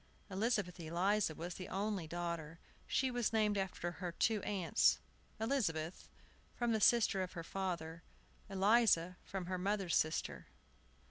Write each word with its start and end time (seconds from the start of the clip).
Elizabeth 0.31 0.79
Eliza 0.79 1.35
was 1.35 1.53
the 1.53 1.67
only 1.69 2.07
daughter. 2.07 2.57
She 2.87 3.11
was 3.11 3.31
named 3.31 3.55
after 3.55 3.91
her 3.91 4.11
two 4.13 4.41
aunts, 4.41 4.97
Elizabeth, 5.39 6.09
from 6.55 6.71
the 6.71 6.81
sister 6.81 7.21
of 7.21 7.33
her 7.33 7.43
father; 7.43 8.01
Eliza, 8.49 9.17
from 9.23 9.45
her 9.45 9.59
mother's 9.59 9.95
sister. 9.95 10.47